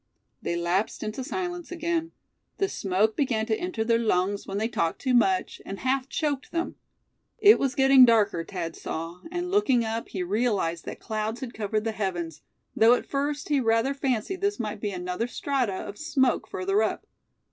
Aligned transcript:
They 0.41 0.55
lapsed 0.55 1.03
into 1.03 1.23
silence 1.23 1.71
again. 1.71 2.11
The 2.57 2.67
smoke 2.67 3.15
began 3.15 3.45
to 3.45 3.55
enter 3.59 3.83
their 3.83 3.99
lungs 3.99 4.47
when 4.47 4.57
they 4.57 4.67
talked 4.67 4.99
too 4.99 5.13
much, 5.13 5.61
and 5.63 5.81
half 5.81 6.09
choked 6.09 6.51
them. 6.51 6.73
It 7.37 7.59
was 7.59 7.75
getting 7.75 8.03
darker, 8.03 8.43
Thad 8.43 8.75
saw; 8.75 9.21
and 9.31 9.51
looking 9.51 9.85
up, 9.85 10.09
he 10.09 10.23
realized 10.23 10.85
that 10.85 10.99
clouds 10.99 11.41
had 11.41 11.53
covered 11.53 11.83
the 11.83 11.91
heavens; 11.91 12.41
though 12.75 12.95
at 12.95 13.05
first 13.05 13.49
he 13.49 13.59
rather 13.59 13.93
fancied 13.93 14.41
this 14.41 14.59
might 14.59 14.81
be 14.81 14.89
another 14.89 15.27
strata 15.27 15.71
of 15.75 15.99
smoke 15.99 16.47
further 16.47 16.81
up. 16.81 17.05